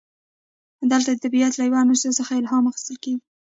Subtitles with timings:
[0.91, 3.19] دلته د طبیعت له یو عنصر څخه الهام اخیستل کیږي.